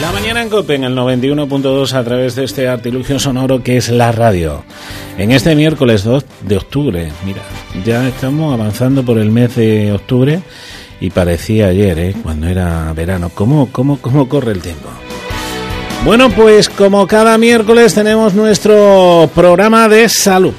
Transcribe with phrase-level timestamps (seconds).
[0.00, 3.90] La mañana en Cope en el 91.2 a través de este artilugio sonoro que es
[3.90, 4.64] la radio.
[5.18, 7.42] En este miércoles 2 de octubre, mira,
[7.84, 10.40] ya estamos avanzando por el mes de octubre
[11.00, 12.14] y parecía ayer, ¿eh?
[12.22, 13.30] cuando era verano.
[13.34, 14.88] ¿Cómo, cómo, cómo corre el tiempo?
[16.02, 20.54] Bueno, pues como cada miércoles tenemos nuestro programa de salud.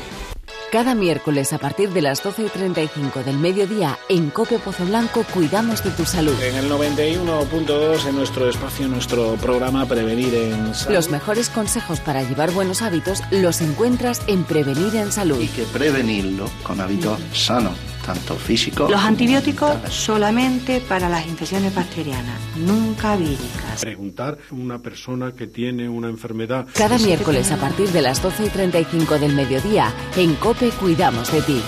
[0.71, 5.25] Cada miércoles a partir de las 12 y 35 del mediodía en Cope Pozo Blanco
[5.33, 6.33] cuidamos de tu salud.
[6.41, 10.95] En el 91.2 en nuestro espacio, nuestro programa Prevenir en Salud.
[10.95, 15.41] Los mejores consejos para llevar buenos hábitos los encuentras en Prevenir en Salud.
[15.41, 18.87] Y que prevenirlo con hábitos sanos tanto físico.
[18.89, 23.81] Los antibióticos solamente para las infecciones bacterianas, nunca víricas.
[23.81, 26.67] Preguntar a una persona que tiene una enfermedad.
[26.73, 31.41] Cada miércoles a partir de las 12 y 35 del mediodía, en COPE Cuidamos de
[31.41, 31.61] ti.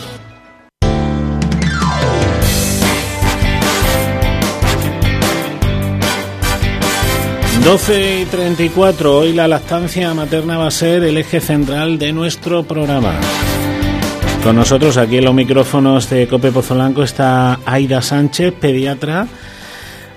[7.64, 12.64] Doce y 34, hoy la lactancia materna va a ser el eje central de nuestro
[12.64, 13.18] programa.
[14.44, 19.26] Con nosotros aquí en los micrófonos de Cope Pozolanco está Aida Sánchez, pediatra.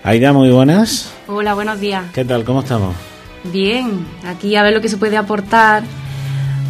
[0.02, 1.12] Aida, muy buenas.
[1.28, 2.06] Hola, buenos días.
[2.12, 2.42] ¿Qué tal?
[2.42, 2.96] ¿Cómo estamos?
[3.44, 5.84] Bien, aquí a ver lo que se puede aportar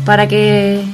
[0.04, 0.84] para que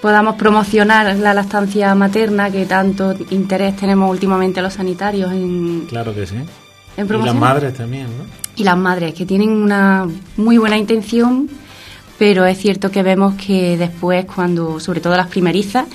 [0.00, 6.26] podamos promocionar la lactancia materna que tanto interés tenemos últimamente los sanitarios en Claro que
[6.26, 6.36] sí.
[6.96, 8.24] En y las madres también, ¿no?
[8.56, 10.06] Y las madres que tienen una
[10.38, 11.50] muy buena intención
[12.18, 15.86] pero es cierto que vemos que después, cuando, sobre todo las primerizas,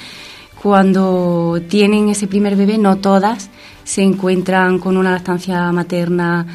[0.61, 3.49] cuando tienen ese primer bebé, no todas
[3.83, 6.47] se encuentran con una lactancia materna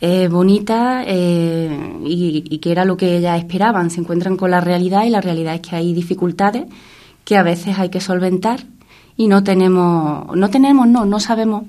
[0.00, 1.70] eh, bonita eh,
[2.04, 3.90] y, que era lo que ellas esperaban.
[3.90, 6.64] Se encuentran con la realidad y la realidad es que hay dificultades
[7.24, 8.64] que a veces hay que solventar
[9.16, 11.64] y no tenemos, no tenemos, no, no sabemos,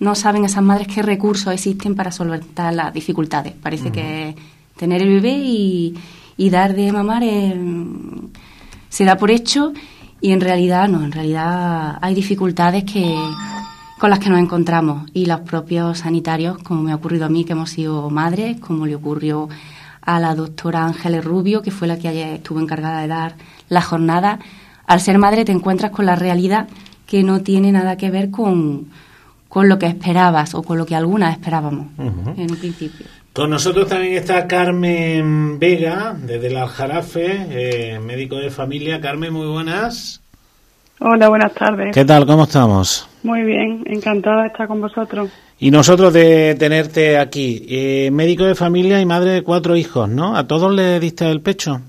[0.00, 3.52] no saben esas madres qué recursos existen para solventar las dificultades.
[3.54, 4.34] Parece que
[4.76, 5.94] tener el bebé y,
[6.42, 7.22] y dar de mamar
[8.88, 9.72] se da por hecho
[10.20, 13.16] y en realidad no, en realidad hay dificultades que
[14.00, 17.44] con las que nos encontramos y los propios sanitarios, como me ha ocurrido a mí
[17.44, 19.48] que hemos sido madres, como le ocurrió
[20.00, 23.36] a la doctora Ángeles Rubio, que fue la que ayer estuvo encargada de dar
[23.68, 24.40] la jornada,
[24.88, 26.66] al ser madre te encuentras con la realidad
[27.06, 28.88] que no tiene nada que ver con,
[29.48, 33.06] con lo que esperabas o con lo que algunas esperábamos en un principio.
[33.32, 39.00] Con nosotros también está Carmen Vega, desde el Aljarafe, eh, médico de familia.
[39.00, 40.22] Carmen, muy buenas.
[41.00, 41.94] Hola, buenas tardes.
[41.94, 42.26] ¿Qué tal?
[42.26, 43.08] ¿Cómo estamos?
[43.22, 45.30] Muy bien, encantada de estar con vosotros.
[45.58, 47.64] Y nosotros de tenerte aquí.
[47.70, 50.36] Eh, médico de familia y madre de cuatro hijos, ¿no?
[50.36, 51.80] ¿A todos le diste el pecho?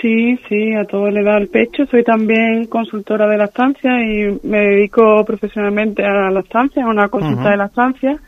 [0.00, 1.86] Sí, sí, a todos le da el pecho.
[1.86, 7.50] Soy también consultora de lactancia y me dedico profesionalmente a la lactancia, a una consulta
[7.50, 8.20] de lactancia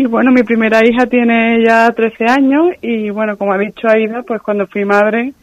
[0.00, 4.22] y bueno, mi primera hija tiene ya 13 años y bueno, como ha dicho Aida,
[4.22, 5.34] pues cuando fui madre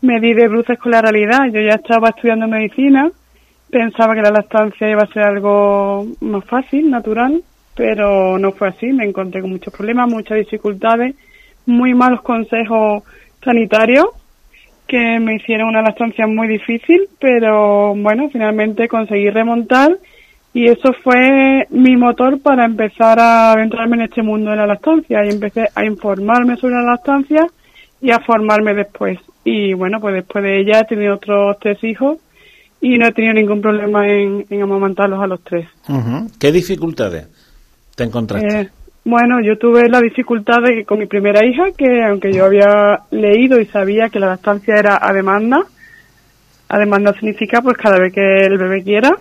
[0.00, 1.44] me di de bruces con la realidad.
[1.52, 3.10] Yo ya estaba estudiando medicina,
[3.68, 7.42] pensaba que la lactancia iba a ser algo más fácil, natural,
[7.74, 8.86] pero no fue así.
[8.86, 11.14] Me encontré con muchos problemas, muchas dificultades,
[11.66, 13.02] muy malos consejos
[13.44, 14.06] sanitarios
[14.88, 19.98] que me hicieron una lactancia muy difícil, pero bueno, finalmente conseguí remontar
[20.56, 25.22] y eso fue mi motor para empezar a adentrarme en este mundo de la lactancia
[25.22, 27.46] y empecé a informarme sobre la lactancia
[28.00, 29.18] y a formarme después.
[29.44, 32.16] Y bueno, pues después de ella he tenido otros tres hijos
[32.80, 35.68] y no he tenido ningún problema en, amamantarlos a los tres.
[36.40, 37.28] ¿Qué dificultades
[37.94, 38.60] te encontraste?
[38.60, 38.70] Eh,
[39.04, 43.00] bueno, yo tuve la dificultad de que con mi primera hija, que aunque yo había
[43.10, 45.66] leído y sabía que la lactancia era a demanda,
[46.70, 49.18] a demanda significa pues cada vez que el bebé quiera,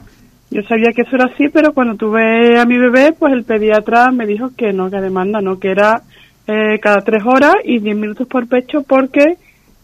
[0.51, 4.11] yo sabía que eso era así, pero cuando tuve a mi bebé, pues el pediatra
[4.11, 6.01] me dijo que no, que demanda no, que era
[6.47, 9.37] eh, cada tres horas y diez minutos por pecho porque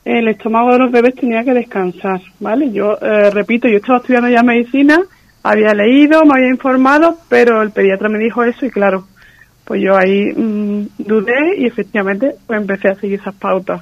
[0.05, 2.72] el estómago de los bebés tenía que descansar, ¿vale?
[2.72, 4.99] Yo, eh, repito, yo estaba estudiando ya medicina,
[5.44, 9.08] había leído, me había informado, pero el pediatra me dijo eso y claro,
[9.66, 13.81] pues yo ahí mm, dudé y efectivamente pues empecé a seguir esas pautas.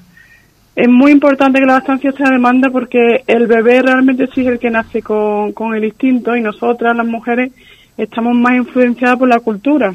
[0.75, 4.60] Es muy importante que la lactancia sea demanda porque el bebé realmente sí es el
[4.60, 7.51] que nace con, con el instinto y nosotras, las mujeres,
[7.98, 9.94] estamos más influenciadas por la cultura.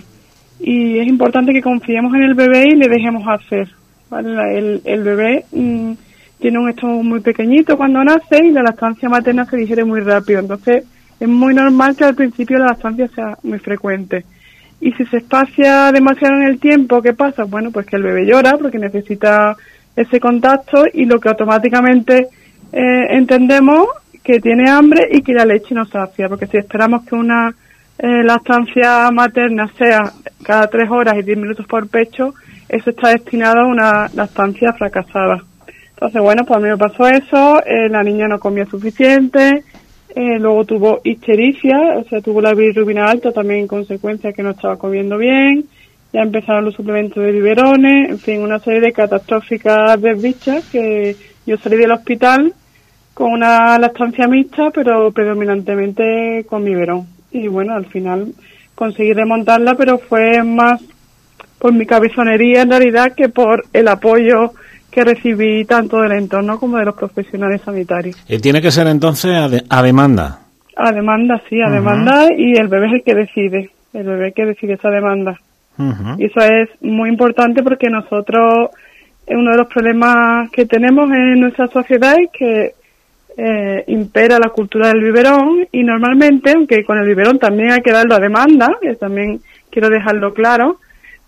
[0.60, 3.68] Y es importante que confiemos en el bebé y le dejemos hacer.
[4.10, 5.92] El, el bebé mm,
[6.38, 10.40] tiene un estómago muy pequeñito cuando nace y la lactancia materna se digiere muy rápido.
[10.40, 10.84] Entonces,
[11.18, 14.24] es muy normal que al principio la lactancia sea muy frecuente.
[14.80, 17.44] Y si se espacia demasiado en el tiempo, ¿qué pasa?
[17.44, 19.56] Bueno, pues que el bebé llora porque necesita
[19.96, 22.29] ese contacto y lo que automáticamente
[22.73, 23.87] eh, entendemos
[24.23, 27.55] que tiene hambre y que la leche no sacia, porque si esperamos que una
[27.99, 30.12] eh, lactancia materna sea
[30.43, 32.35] cada tres horas y diez minutos por pecho,
[32.69, 35.44] eso está destinado a una lactancia fracasada.
[35.91, 39.62] Entonces, bueno, pues a mí me pasó eso, eh, la niña no comía suficiente,
[40.14, 44.50] eh, luego tuvo histericia, o sea, tuvo la bilirrubina alta también en consecuencia que no
[44.50, 45.64] estaba comiendo bien,
[46.14, 51.56] ya empezaron los suplementos de biberones, en fin, una serie de catastróficas desdichas que yo
[51.56, 52.55] salí del hospital
[53.14, 57.08] con una lactancia mixta, pero predominantemente con biberón.
[57.32, 58.32] Y bueno, al final
[58.76, 60.81] conseguí remontarla, pero fue más
[61.58, 64.52] por mi cabezonería en realidad que por el apoyo
[64.93, 68.25] que recibí tanto del entorno como de los profesionales sanitarios.
[68.28, 69.32] Y tiene que ser entonces
[69.69, 70.38] a, demanda.
[70.76, 74.46] A demanda, sí, a demanda y el bebé es el que decide, el bebé que
[74.46, 75.40] decide esa demanda.
[76.18, 78.70] Y eso es muy importante porque nosotros,
[79.26, 82.74] uno de los problemas que tenemos en nuestra sociedad es que
[83.36, 87.92] eh, impera la cultura del biberón y normalmente, aunque con el biberón también hay que
[87.92, 89.40] darlo a demanda, que también
[89.70, 90.78] quiero dejarlo claro,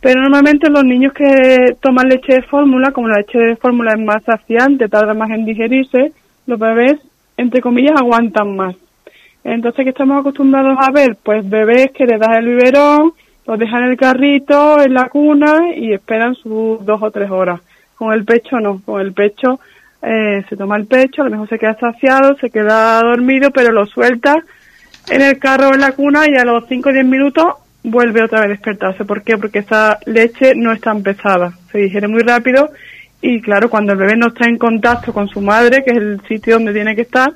[0.00, 4.00] pero normalmente los niños que toman leche de fórmula, como la leche de fórmula es
[4.00, 6.12] más saciante, tarda más en digerirse,
[6.46, 7.00] los bebés,
[7.36, 8.76] entre comillas, aguantan más.
[9.42, 11.16] Entonces, ¿qué estamos acostumbrados a ver?
[11.22, 13.12] Pues bebés que le das el biberón,
[13.46, 17.60] los dejan en el carrito, en la cuna y esperan sus dos o tres horas.
[17.96, 19.60] Con el pecho no, con el pecho
[20.02, 23.72] eh, se toma el pecho, a lo mejor se queda saciado, se queda dormido, pero
[23.72, 24.36] lo suelta
[25.08, 27.46] en el carro o en la cuna y a los 5 o 10 minutos
[27.82, 29.04] vuelve otra vez a despertarse.
[29.04, 29.38] ¿Por qué?
[29.38, 32.70] Porque esa leche no está pesada, se digiere muy rápido
[33.22, 36.20] y claro, cuando el bebé no está en contacto con su madre, que es el
[36.28, 37.32] sitio donde tiene que estar,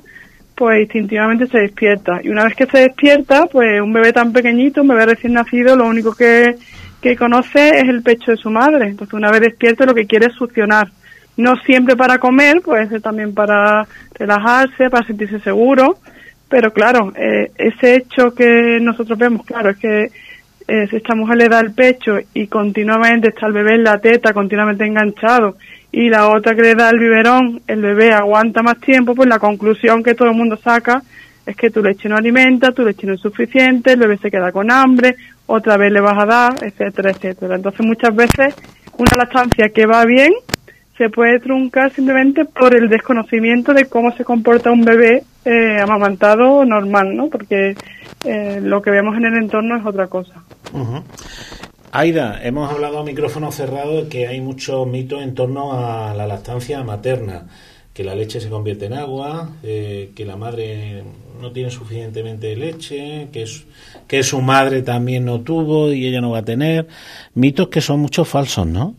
[0.61, 2.21] pues instintivamente se despierta.
[2.23, 5.75] Y una vez que se despierta, pues un bebé tan pequeñito, un bebé recién nacido,
[5.75, 6.53] lo único que,
[7.01, 8.89] que conoce es el pecho de su madre.
[8.89, 10.87] Entonces una vez despierto lo que quiere es succionar.
[11.35, 15.97] No siempre para comer, puede ser también para relajarse, para sentirse seguro.
[16.47, 20.11] Pero claro, eh, ese hecho que nosotros vemos, claro, es que
[20.67, 23.97] eh, si esta mujer le da el pecho y continuamente está el bebé en la
[23.97, 25.57] teta, continuamente enganchado,
[25.91, 29.39] y la otra que le da el biberón, el bebé aguanta más tiempo, pues la
[29.39, 31.01] conclusión que todo el mundo saca
[31.45, 34.51] es que tu leche no alimenta, tu leche no es suficiente, el bebé se queda
[34.51, 35.15] con hambre,
[35.47, 37.55] otra vez le vas a dar, etcétera, etcétera.
[37.55, 38.55] Entonces muchas veces
[38.97, 40.31] una lactancia que va bien
[40.97, 46.63] se puede truncar simplemente por el desconocimiento de cómo se comporta un bebé eh, amamantado
[46.63, 47.27] normal, ¿no?
[47.27, 47.75] Porque
[48.23, 50.43] eh, lo que vemos en el entorno es otra cosa.
[51.93, 56.81] Aida, hemos hablado a micrófono cerrado que hay muchos mitos en torno a la lactancia
[56.85, 57.47] materna,
[57.93, 61.03] que la leche se convierte en agua, eh, que la madre
[61.41, 63.45] no tiene suficientemente leche, que,
[64.07, 66.87] que su madre también no tuvo y ella no va a tener.
[67.33, 68.95] Mitos que son muchos falsos, ¿no?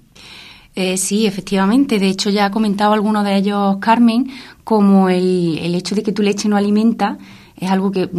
[0.74, 1.98] Eh, sí, efectivamente.
[1.98, 4.30] De hecho, ya ha comentado alguno de ellos Carmen,
[4.64, 7.16] como el, el hecho de que tu leche no alimenta
[7.56, 8.10] es algo que,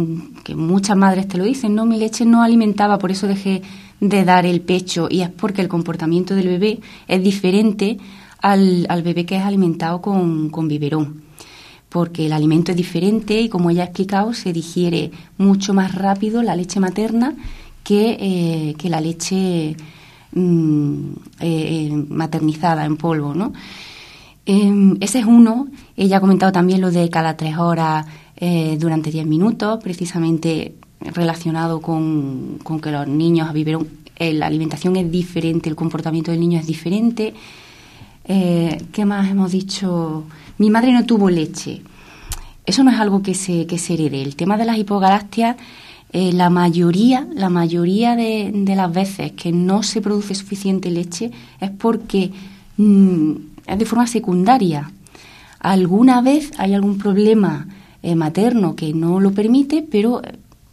[0.42, 1.84] que, muchas madres te lo dicen, ¿no?
[1.84, 3.60] Mi leche no alimentaba, por eso dejé
[4.08, 7.98] de dar el pecho y es porque el comportamiento del bebé es diferente
[8.40, 11.22] al, al bebé que es alimentado con, con biberón
[11.94, 16.42] porque el alimento es diferente y como ya he explicado se digiere mucho más rápido
[16.42, 17.36] la leche materna
[17.84, 19.76] que, eh, que la leche
[20.32, 23.52] mm, eh, eh, maternizada en polvo, ¿no?
[24.44, 25.68] Em, ese es uno.
[25.96, 28.04] Ella ha comentado también lo de cada tres horas
[28.78, 30.74] durante diez minutos, precisamente
[31.12, 33.78] relacionado con, que los niños a vivir
[34.16, 37.34] eh, la alimentación es diferente, el comportamiento del niño es diferente.
[38.26, 40.24] Eh, ¿Qué más hemos dicho?
[40.58, 41.82] Mi madre no tuvo leche.
[42.64, 44.22] Eso no es algo que se, que se herede.
[44.22, 45.56] El tema de las hipogalastias,
[46.12, 51.70] eh, la mayoría, la mayoría de, las veces que no se produce suficiente leche es
[51.70, 52.30] porque
[52.76, 53.32] mm,
[53.66, 54.90] es de forma secundaria.
[55.58, 57.66] Alguna vez hay algún problema
[58.16, 60.20] materno que no lo permite, pero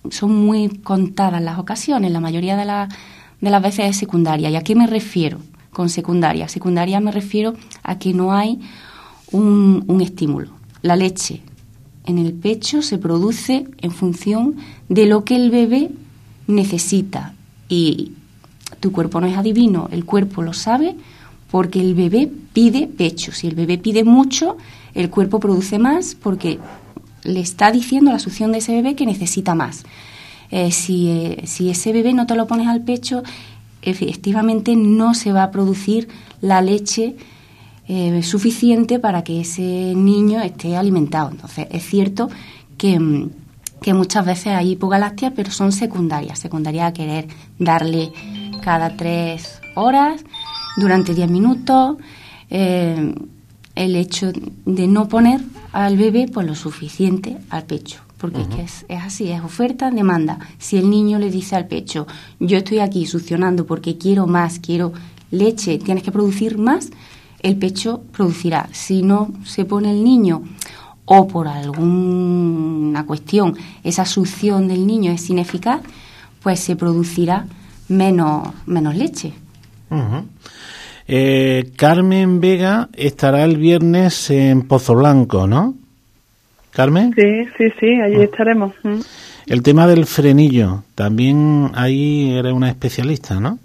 [0.10, 4.50] son muy contadas las ocasiones, la mayoría de, de las veces es secundaria.
[4.50, 5.38] ¿Y a qué me refiero
[5.72, 6.48] con secundaria?
[6.48, 7.54] Secundaria me refiero
[7.84, 8.60] a que no hay
[9.32, 10.52] un, un estímulo.
[10.82, 11.42] La leche
[12.06, 14.56] en el pecho se produce en función
[14.90, 15.92] de lo que el bebé
[16.48, 17.34] necesita.
[17.70, 18.14] Y
[18.80, 20.96] tu cuerpo no es adivino, el cuerpo lo sabe
[21.52, 23.32] porque el bebé pide pecho.
[23.32, 24.58] Si el bebé pide mucho,
[24.94, 26.60] el cuerpo produce más porque
[27.24, 29.84] le está diciendo la succión de ese bebé que necesita más.
[30.50, 33.24] Eh, si, eh, si, ese bebé no te lo pones al pecho,
[33.82, 36.10] efectivamente no se va a producir
[36.42, 37.16] la leche
[37.88, 41.32] eh, suficiente para que ese niño esté alimentado.
[41.32, 42.30] Entonces, es cierto
[42.78, 43.30] que, mm,
[43.82, 46.40] que muchas veces hay hipogalactia, pero son secundarias.
[46.40, 48.12] Secundarias a querer darle
[48.62, 50.24] cada tres horas,
[50.78, 51.98] durante diez minutos
[53.84, 54.32] el hecho
[54.66, 55.42] de no poner
[55.74, 60.38] al bebé pues lo suficiente al pecho porque es que es, así, es oferta, demanda.
[60.60, 62.06] Si el niño le dice al pecho,
[62.40, 64.94] yo estoy aquí succionando porque quiero más, quiero
[65.32, 66.92] leche tienes que producir más,
[67.42, 68.70] el pecho producirá.
[68.74, 70.44] Si no se pone el niño
[71.06, 75.82] o por alguna cuestión esa succión del niño es ineficaz,
[76.44, 77.48] pues se producirá
[77.88, 79.34] menos, menos leche.
[81.08, 85.76] Eh, Carmen Vega estará el viernes en Pozo Blanco, ¿no?
[86.72, 87.14] Carmen.
[87.16, 88.24] Sí, sí, sí, allí ah.
[88.24, 88.74] estaremos.
[88.84, 89.00] Mm.
[89.48, 93.60] El tema del frenillo, también ahí eres una especialista, ¿no?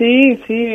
[0.00, 0.66] Sí, sí.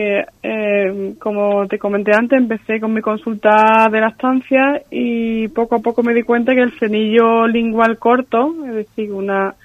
[0.44, 5.80] Eh, como te comenté antes, empecé con mi consulta de la estancia y poco a
[5.80, 9.56] poco me di cuenta que el frenillo lingual corto, es decir, una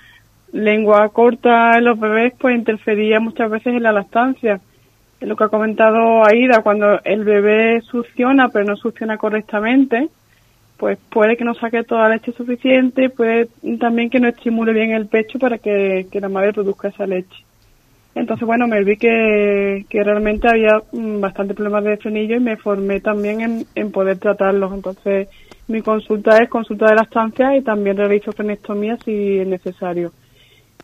[0.52, 4.60] lengua corta en los bebés, pues interfería muchas veces en la lactancia.
[5.20, 10.08] Lo que ha comentado Aida, cuando el bebé succiona pero no succiona correctamente,
[10.78, 13.48] pues puede que no saque toda la leche suficiente, puede
[13.78, 17.44] también que no estimule bien el pecho para que, la madre produzca esa leche.
[18.14, 23.00] Entonces, bueno, me vi que, realmente había mm, bastante problemas de frenillo y me formé
[23.00, 24.72] también en, en poder tratarlos.
[24.72, 25.28] Entonces,
[25.68, 30.12] mi consulta es consulta de la estancia y también realizo frenectomía si es necesario.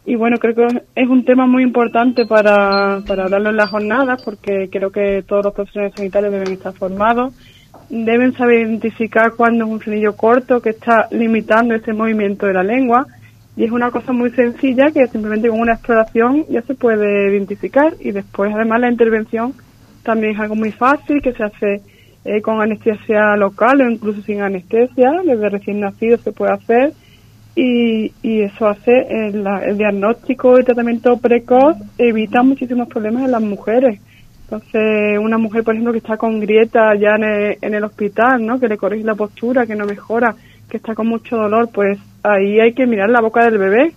[0.09, 4.23] Y bueno, creo que es un tema muy importante para, para hablarlo en las jornadas
[4.25, 7.35] porque creo que todos los profesionales sanitarios deben estar formados.
[7.91, 12.63] Deben saber identificar cuándo es un frenillo corto que está limitando ese movimiento de la
[12.63, 13.07] lengua.
[13.57, 17.95] Y es una cosa muy sencilla que simplemente con una exploración ya se puede identificar.
[17.99, 19.55] Y después además la intervención
[20.05, 21.83] también es algo muy fácil que se hace
[22.25, 26.93] eh, con anestesia local o incluso sin anestesia, desde recién nacido se puede hacer
[27.57, 33.43] y, y eso hace el, el diagnóstico y tratamiento precoz evita muchísimos problemas en las
[33.43, 33.99] mujeres
[34.47, 38.61] entonces, una mujer, por ejemplo, que está con grieta ya en el, hospital, ¿no?
[38.61, 40.37] Que le corrige la postura, que no mejora,
[40.71, 43.93] que está con mucho dolor, pues ahí hay que mirar la boca del bebé,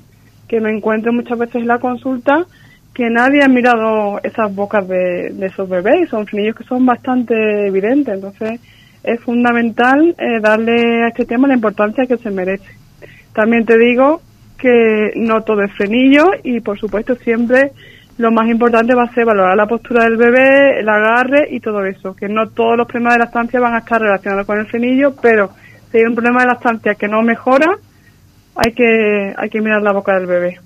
[0.47, 2.47] que me encuentro muchas veces en la consulta
[2.95, 8.15] que nadie ha mirado esas bocas de, esos bebés, son niños que son bastante evidentes,
[8.15, 8.59] entonces
[9.03, 12.78] es fundamental eh, darle a este tema la importancia que se merece.
[13.33, 14.21] También te digo
[14.57, 17.71] que no todo es frenillo y por supuesto siempre
[18.17, 21.85] lo más importante va a ser valorar la postura del bebé, el agarre y todo
[21.85, 22.13] eso.
[22.13, 25.15] Que no todos los problemas de la estancia van a estar relacionados con el frenillo,
[25.21, 25.51] pero
[25.89, 27.77] si hay un problema de la estancia que no mejora,
[28.55, 30.59] hay que, hay que mirar la boca del bebé.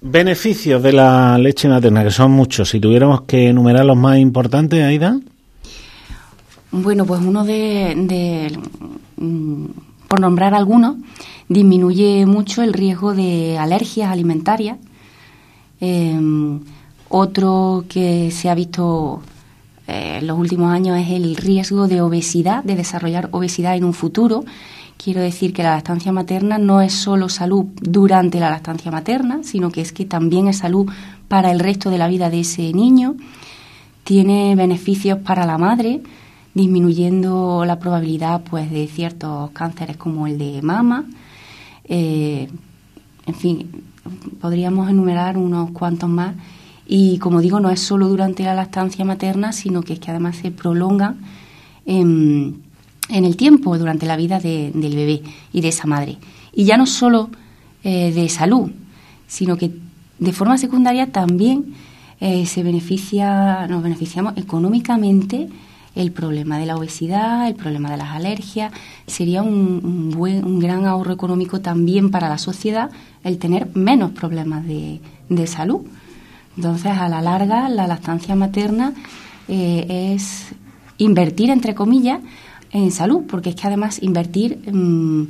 [0.00, 2.68] Beneficios de la leche materna, que son muchos.
[2.68, 5.18] Si tuviéramos que enumerar los más importantes, Aida.
[6.70, 8.58] Bueno, pues uno de, de
[9.16, 9.66] mm,
[10.12, 10.96] por nombrar algunos,
[11.48, 14.76] disminuye mucho el riesgo de alergias alimentarias
[15.84, 16.60] Em,
[17.08, 19.20] otro que se ha visto
[19.88, 23.92] eh, en los últimos años es el riesgo de obesidad, de desarrollar obesidad en un
[23.92, 24.44] futuro.
[24.96, 29.72] Quiero decir que la lactancia materna no es solo salud durante la lactancia materna, sino
[29.72, 30.88] que es que también es salud
[31.26, 33.16] para el resto de la vida de ese niño.
[34.04, 36.00] Tiene beneficios para la madre,
[36.54, 41.04] disminuyendo la probabilidad pues, de ciertos cánceres como el de mama.
[41.84, 42.48] Eh,
[43.26, 43.70] en fin,
[44.40, 46.34] podríamos enumerar unos cuantos más.
[46.86, 50.36] Y como digo, no es solo durante la lactancia materna, sino que es que además
[50.36, 51.14] se prolonga
[51.86, 52.62] en,
[53.08, 56.18] el tiempo, durante la vida del bebé y de esa madre.
[56.52, 57.30] Y ya no solo
[57.84, 58.70] eh, de salud,
[59.26, 59.72] sino que
[60.18, 61.74] de forma secundaria también
[62.20, 65.48] eh, se beneficia, nos beneficiamos económicamente
[65.94, 68.72] el problema de la obesidad, el problema de las alergias.
[69.06, 72.90] Sería un, buen, un gran ahorro económico también para la sociedad
[73.24, 75.00] el tener menos problemas de,
[75.46, 75.80] salud.
[76.56, 78.92] Entonces, a la larga, la lactancia materna
[79.48, 80.52] eh, es
[80.98, 82.20] invertir, entre comillas,
[82.70, 85.22] en salud, porque es que además invertir, mm,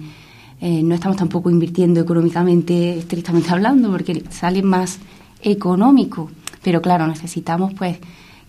[0.60, 4.98] eh, no estamos tampoco invirtiendo económicamente, estrictamente hablando, porque sale más
[5.40, 6.30] económico.
[6.62, 7.98] Pero claro, necesitamos pues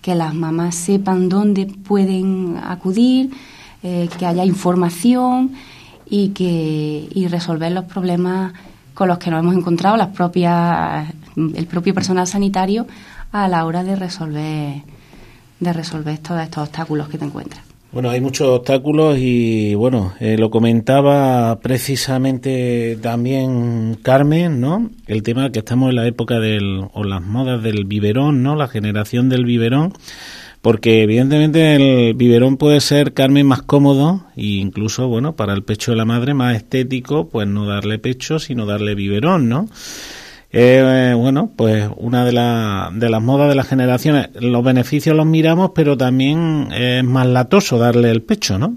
[0.04, 3.32] que las mamás sepan dónde pueden acudir,
[3.82, 5.54] eh, que haya información
[6.06, 8.52] y que y resolver los problemas
[8.94, 11.08] con los que nos hemos encontrado las propias
[11.38, 12.86] el propio personal sanitario
[13.32, 14.84] a la hora de resolver
[15.62, 17.73] de resolver todos estos obstáculos que te encuentras.
[17.94, 24.90] Bueno, hay muchos obstáculos y bueno, eh, lo comentaba precisamente también Carmen, ¿no?
[25.06, 28.56] El tema que estamos en la época del o las modas del biberón, ¿no?
[28.56, 29.94] La generación del biberón
[30.64, 35.92] porque evidentemente el biberón puede ser Carmen más cómodo e incluso bueno para el pecho
[35.92, 39.68] de la madre más estético pues no darle pecho sino darle biberón no
[40.54, 42.32] eh, bueno pues una de,
[43.00, 47.78] de las modas de las generaciones los beneficios los miramos pero también es más latoso
[47.78, 48.76] darle el pecho no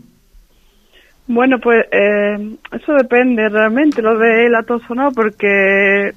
[1.28, 6.12] bueno, pues eh, eso depende realmente, lo de latoso no, porque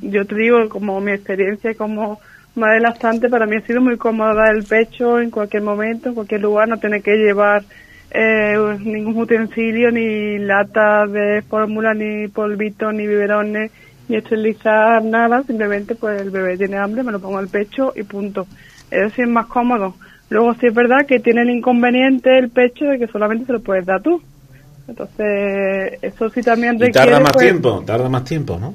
[0.00, 2.18] yo te digo, como mi experiencia como
[2.54, 6.14] madre lactante para mí ha sido muy cómodo dar el pecho en cualquier momento, en
[6.14, 7.62] cualquier lugar, no tener que llevar
[8.10, 13.70] eh, ningún utensilio, ni lata de fórmula, ni polvito, ni biberones,
[14.08, 18.02] ni esterilizar nada, simplemente pues el bebé tiene hambre, me lo pongo al pecho y
[18.02, 18.46] punto.
[18.90, 19.94] Eso sí es más cómodo.
[20.30, 23.60] Luego sí es verdad que tiene el inconveniente el pecho de que solamente se lo
[23.60, 24.22] puedes dar tú.
[24.86, 27.08] Entonces, eso sí también requiere...
[27.08, 28.74] Y tarda más pues, tiempo, tarda más tiempo, ¿no?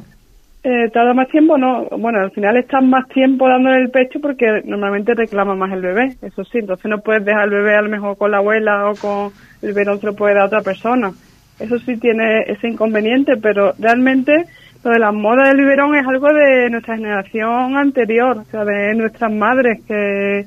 [0.61, 1.87] Eh, tarda más tiempo, no.
[1.97, 6.17] Bueno, al final estás más tiempo dándole el pecho porque normalmente reclama más el bebé,
[6.21, 6.59] eso sí.
[6.59, 9.31] Entonces no puedes dejar al bebé a lo mejor con la abuela o con
[9.61, 11.11] el bebé, no se lo puede dar a otra persona.
[11.59, 14.45] Eso sí tiene ese inconveniente, pero realmente
[14.83, 18.93] lo de la moda del biberón es algo de nuestra generación anterior, o sea, de
[18.95, 20.45] nuestras madres, que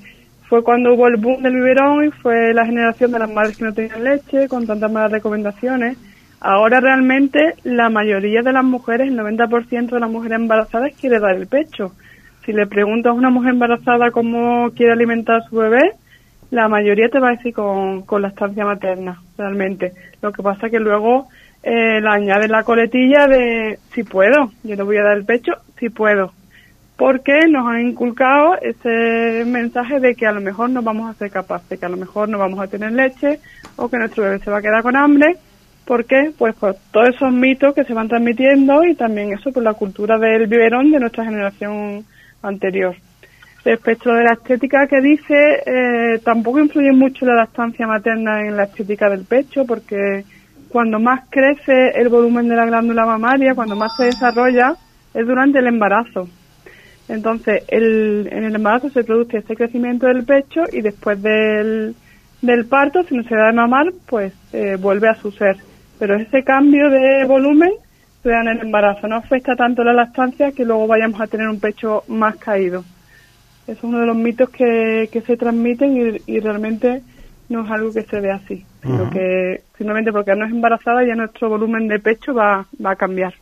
[0.48, 3.64] fue cuando hubo el boom del biberón y fue la generación de las madres que
[3.64, 5.98] no tenían leche, con tantas malas recomendaciones.
[6.40, 11.36] Ahora realmente la mayoría de las mujeres, el 90% de las mujeres embarazadas quiere dar
[11.36, 11.92] el pecho.
[12.44, 15.92] Si le preguntas a una mujer embarazada cómo quiere alimentar a su bebé,
[16.50, 19.92] la mayoría te va a decir con, con la estancia materna, realmente.
[20.20, 21.28] Lo que pasa que luego
[21.62, 25.52] eh, le añade la coletilla de si puedo, yo le voy a dar el pecho
[25.78, 26.32] si puedo,
[26.96, 31.30] porque nos han inculcado ese mensaje de que a lo mejor no vamos a ser
[31.30, 33.40] capaces, que a lo mejor no vamos a tener leche
[33.76, 35.36] o que nuestro bebé se va a quedar con hambre.
[35.84, 36.32] ¿Por qué?
[36.38, 40.16] Pues por todos esos mitos que se van transmitiendo y también eso por la cultura
[40.16, 42.04] del biberón de nuestra generación
[42.42, 42.94] anterior.
[43.64, 48.64] Respecto de la estética que dice, eh, tampoco influye mucho la lactancia materna en la
[48.64, 50.24] estética del pecho porque
[50.72, 54.74] cuando más crece el volumen de la glándula mamaria, cuando más se desarrolla,
[55.12, 56.28] es durante el embarazo.
[57.08, 61.94] Entonces, en el embarazo se produce este crecimiento del pecho y después del,
[62.40, 65.56] del parto, si no se da de mamar, pues eh, vuelve a su ser.
[65.98, 67.72] Pero ese cambio de volumen
[68.22, 69.06] se da en el embarazo.
[69.08, 72.82] No afecta tanto la lactancia que luego vayamos a tener un pecho más caído.
[73.66, 77.02] Es uno de los mitos que, que se transmiten y, y realmente
[77.50, 81.14] no es algo que se ve así, sino que simplemente porque no es embarazada ya
[81.14, 83.34] nuestro volumen de pecho va, va a cambiar.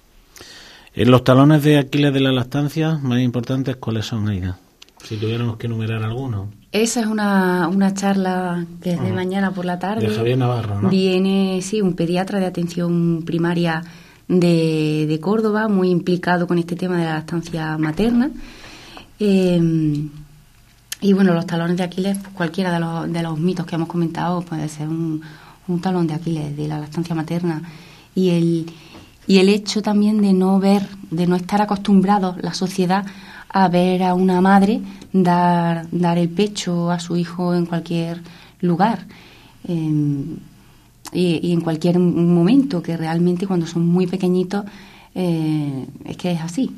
[0.94, 4.59] ¿En los talones de Aquiles de la lactancia más importantes cuáles son, Aida?
[5.03, 6.50] Si tuviéramos que enumerar alguno.
[6.72, 10.09] Esa es una, una charla que es de mañana por la tarde.
[10.09, 10.88] De Javier Navarro, ¿no?
[10.90, 13.83] Viene, sí, un pediatra de atención primaria
[14.29, 18.31] de, de Córdoba, muy implicado con este tema de la lactancia materna.
[19.18, 19.61] Eh,
[21.01, 23.89] y bueno, los talones de Aquiles, pues cualquiera de los, de los mitos que hemos
[23.89, 25.23] comentado puede ser un,
[25.67, 27.63] un talón de Aquiles de la lactancia materna.
[28.15, 28.67] Y el,
[29.27, 33.07] y el hecho también de no ver, de no estar acostumbrados la sociedad
[33.49, 34.81] a ver a una madre
[35.13, 38.21] dar, dar el pecho a su hijo en cualquier
[38.61, 39.07] lugar.
[39.67, 40.37] Em,
[41.13, 44.65] y, en cualquier momento, que realmente cuando son muy pequeñitos
[45.15, 46.71] eh, es que es así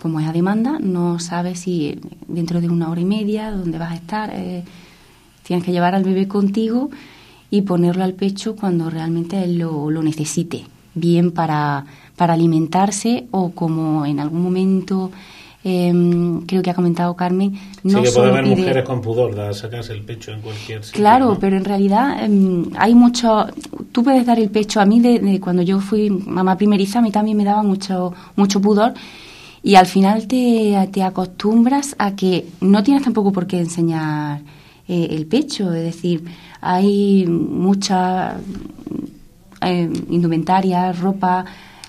[0.00, 3.92] como es a demanda, no sabes si dentro de una hora y media, dónde vas
[3.92, 4.64] a estar, eh,
[5.42, 6.90] tienes que llevar al bebé contigo
[7.50, 13.50] y ponerlo al pecho cuando realmente él lo, lo necesite, bien para, para alimentarse o
[13.52, 15.10] como en algún momento
[15.64, 19.54] em, creo que ha comentado Carmen, no sí, que puede haber mujeres con pudor de
[19.54, 21.00] sacarse el pecho en cualquier sitio.
[21.00, 23.46] Claro, pero en realidad em, hay mucho.
[23.92, 24.80] Tú puedes dar el pecho.
[24.80, 28.60] A mí, de, cuando yo fui mamá primeriza, a mí también me daba mucho, mucho
[28.60, 28.94] pudor
[29.66, 34.42] y al final te, te acostumbras a que no tienes tampoco por qué enseñar
[34.86, 36.22] eh, el pecho, es decir,
[36.60, 38.36] hay mucha
[39.60, 41.44] eh, indumentaria, ropa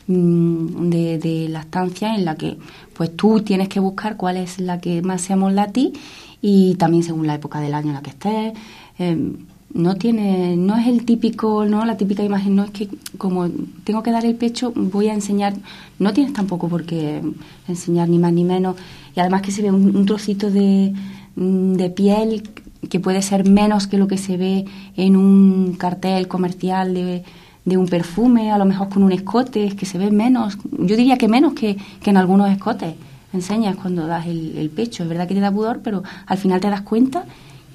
[0.08, 2.58] mm, de, de lactancia en la que
[2.96, 5.94] pues tú tienes que buscar cuál es la que más se amolda a ti
[6.42, 8.54] y también según la época del año en la que estés.
[8.98, 9.34] Eh,
[9.78, 13.48] no tiene, no es el típico, no la típica imagen, no es que como
[13.84, 15.54] tengo que dar el pecho, voy a enseñar,
[16.00, 17.22] no tienes tampoco por qué
[17.68, 18.76] enseñar ni más ni menos,
[19.16, 20.94] y además que se ve un, trocito de,
[21.36, 22.50] mm, de, piel
[22.90, 27.24] que puede ser menos que lo que se ve en un cartel comercial de,
[27.64, 30.96] de un perfume, a lo mejor con un escote, es que se ve menos, yo
[30.98, 32.96] diría que menos que, que en algunos escotes.
[33.32, 36.62] Enseñas cuando das el, el pecho, es verdad que te da pudor, pero al final
[36.62, 37.26] te das cuenta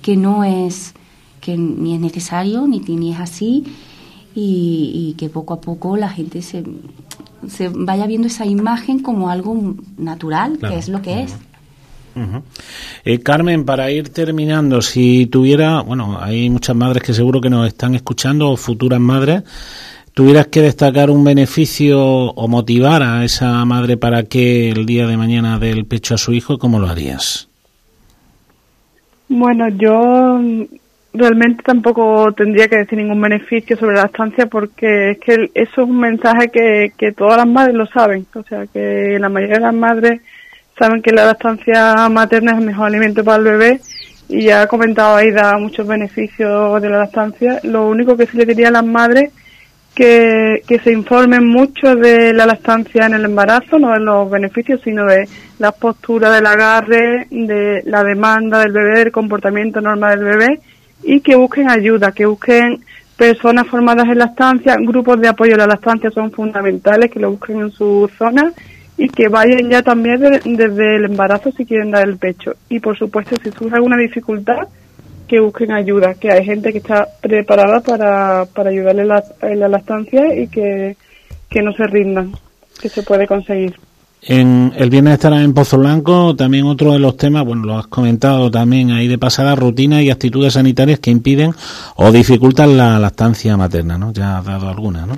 [0.00, 0.94] que no es
[1.42, 3.64] que ni es necesario, ni, ni es así,
[4.34, 6.64] y, que poco a poco la gente se,
[7.48, 11.36] se vaya viendo esa imagen como algo natural, que es lo que es.
[13.04, 17.66] Eh, Carmen, para ir terminando, si tuviera, bueno, hay muchas madres que seguro que nos
[17.66, 19.42] están escuchando, o futuras madres,
[20.14, 25.16] tuvieras que destacar un beneficio o motivar a esa madre para que el día de
[25.16, 27.48] mañana dé el pecho a su hijo, ¿cómo lo harías?
[29.28, 30.38] Bueno, yo
[31.14, 35.88] realmente tampoco tendría que decir ningún beneficio sobre la estancia porque es que eso es
[35.88, 38.26] un mensaje que, que todas las madres lo saben.
[38.34, 40.20] O sea, que la mayoría de las madres
[40.78, 43.80] saben que la lactancia materna es el mejor alimento para el bebé
[44.28, 47.60] y ya ha comentado Aida muchos beneficios de la lactancia.
[47.62, 49.30] Lo único que sí le diría a las madres
[49.94, 54.80] que, que se informen mucho de la lactancia en el embarazo, no de los beneficios,
[54.82, 60.38] sino de las posturas del agarre, de la demanda del bebé, del comportamiento normal del
[60.38, 60.60] bebé
[61.02, 62.84] y que busquen ayuda, que busquen
[63.16, 67.60] personas formadas en lactancia, grupos de apoyo a la lactancia son fundamentales, que lo busquen
[67.60, 68.52] en su zona
[68.96, 72.54] y que vayan ya también desde el embarazo si quieren dar el pecho.
[72.68, 74.68] Y por supuesto, si surge alguna dificultad,
[75.28, 79.02] que busquen ayuda, que hay gente que está preparada para, para ayudarle
[79.42, 80.96] en la lactancia y que,
[81.48, 82.32] que no se rindan,
[82.80, 83.74] que se puede conseguir.
[84.24, 87.88] En, el viernes estará en Pozo Blanco también otro de los temas, bueno, lo has
[87.88, 91.50] comentado también ahí de pasada, rutina y actitudes sanitarias que impiden
[91.96, 94.12] o dificultan la lactancia materna, ¿no?
[94.12, 95.14] Ya has dado alguna, ¿no?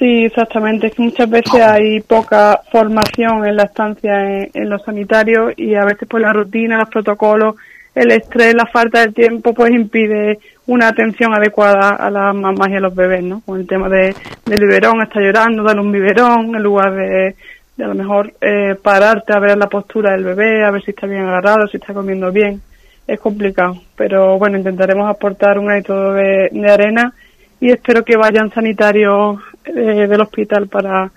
[0.00, 0.88] Sí, exactamente.
[0.88, 5.84] Es que muchas veces hay poca formación en la estancia en, los sanitarios y a
[5.84, 7.54] veces pues la rutina, los protocolos,
[7.94, 12.74] el estrés, la falta de tiempo pues impide una atención adecuada a las mamás y
[12.74, 13.42] a los bebés, ¿no?
[13.46, 14.12] Con el tema de,
[14.44, 17.36] del biberón, está llorando, darle un biberón en lugar de,
[17.76, 20.90] de a lo mejor eh, pararte a ver la postura del bebé, a ver si
[20.90, 22.60] está bien agarrado, si está comiendo bien.
[23.06, 27.12] Es complicado, pero bueno, intentaremos aportar un granito de, de arena
[27.60, 31.10] y espero que vayan sanitarios eh, del hospital para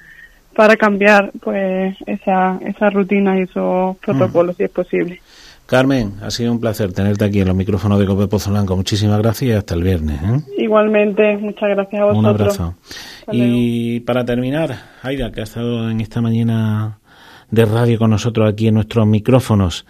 [0.56, 5.22] para cambiar pues esa, esa rutina y esos protocolos si es posible.
[5.66, 8.76] Carmen, ha sido un placer tenerte aquí en los micrófonos de Cope Pozo Blanco.
[8.76, 10.22] Muchísimas gracias y hasta el viernes.
[10.22, 10.42] ¿eh?
[10.60, 12.20] Igualmente, muchas gracias a vosotros.
[12.20, 12.76] Un abrazo.
[13.32, 17.00] y para terminar, Aida, que ha estado en esta mañana
[17.50, 19.88] de radio con nosotros aquí en nuestros micrófonos,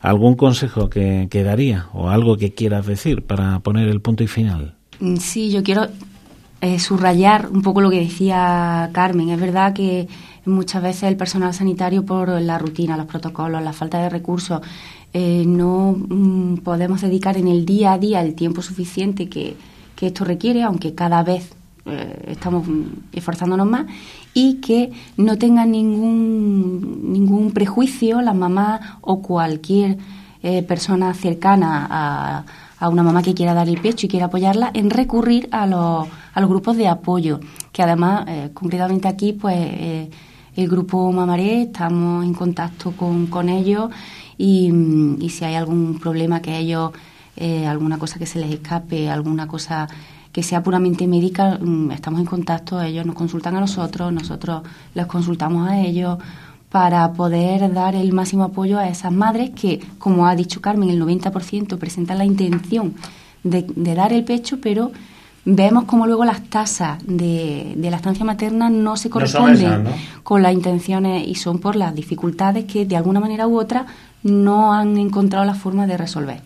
[0.00, 4.28] ¿algún consejo que, que daría o algo que quieras decir para poner el punto y
[4.28, 4.76] final?
[5.00, 5.88] Mm, sí, yo quiero
[6.60, 9.30] eh, subrayar un poco lo que decía Carmen.
[9.30, 10.08] Es verdad que
[10.44, 14.60] muchas veces el personal sanitario, por la rutina, los protocolos, la falta de recursos,
[15.12, 19.56] eh, no mm, podemos dedicar en el día a día el tiempo suficiente que,
[20.00, 21.50] esto requiere, aunque cada vez
[21.86, 22.68] eh, estamos
[23.12, 23.86] esforzándonos más,
[24.32, 29.98] y que no tengan ningún, ningún prejuicio las mamás o cualquier
[30.68, 32.44] persona cercana a
[32.80, 36.06] a una mamá que quiera dar el pecho y quiera apoyarla en recurrir a los,
[36.32, 37.40] a los grupos de apoyo,
[37.72, 40.10] que además, eh, concretamente aquí, pues eh,
[40.54, 43.90] el grupo Mamaré, estamos en contacto con, con ellos
[44.38, 46.92] y, mm, y, si hay algún problema que ellos,
[47.36, 49.88] eh, alguna cosa que se les escape, alguna cosa
[50.32, 54.62] que sea puramente médica, mm, estamos en contacto, ellos nos consultan a nosotros, nosotros
[54.94, 56.18] les consultamos a ellos
[56.70, 61.02] para poder dar el máximo apoyo a esas madres que, como ha dicho Carmen, el
[61.02, 62.94] 90% presentan la intención
[63.42, 64.92] de, dar el pecho, pero
[65.44, 69.84] vemos como luego las tasas de, de la estancia materna no se corresponden
[70.22, 73.86] con las intenciones y son por las dificultades que de alguna manera u otra
[74.22, 76.40] no han encontrado la forma de resolver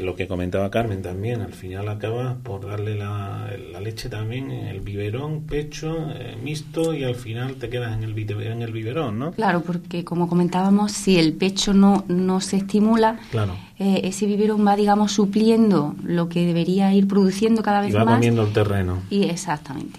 [0.00, 4.80] lo que comentaba Carmen también, al final acaba por darle la, leche también en el
[4.80, 9.32] biberón, pecho, eh, mixto y al final te quedas en el, en el biberón, ¿no?
[9.32, 13.56] Claro, porque como comentábamos, si el pecho no, no se estimula, claro.
[13.78, 18.04] Eh, ese biberón va, digamos, supliendo lo que debería ir produciendo cada vez y va
[18.04, 18.14] más.
[18.14, 19.02] comiendo el terreno.
[19.10, 19.98] Y exactamente.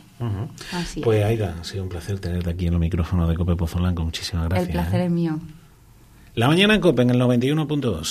[1.03, 4.05] pues Aida, ha sido un placer tenerte aquí en el micrófono de Cope Pozo Blanco.
[4.05, 4.69] Muchísimas gracias.
[4.69, 5.05] El placer ¿eh?
[5.05, 5.39] es mío.
[6.35, 8.01] La mañana en Cope en el 91.2.